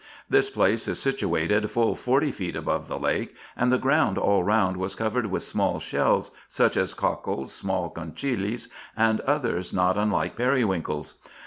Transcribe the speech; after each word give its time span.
This 0.27 0.49
place 0.49 0.87
is 0.87 0.97
situated 0.99 1.69
full 1.69 1.93
forty 1.93 2.31
feet 2.31 2.55
above 2.55 2.87
the 2.87 2.97
lake, 2.97 3.35
and 3.55 3.71
the 3.71 3.77
ground 3.77 4.17
all 4.17 4.43
round 4.43 4.77
was 4.77 4.95
covered 4.95 5.27
with 5.27 5.43
small 5.43 5.77
shells, 5.77 6.31
such 6.47 6.75
as 6.75 6.95
cockles, 6.95 7.53
small 7.53 7.91
conchilies, 7.91 8.67
and 8.97 9.21
others 9.21 9.71
not 9.73 9.99
unlike 9.99 10.35
periwinkles. 10.35 11.19